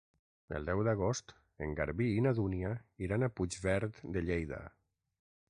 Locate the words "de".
4.17-4.27